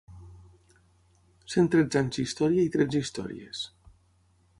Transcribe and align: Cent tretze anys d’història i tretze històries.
Cent 1.55 1.69
tretze 1.75 2.01
anys 2.01 2.15
d’història 2.15 2.65
i 2.69 2.73
tretze 2.77 3.03
històries. 3.05 3.61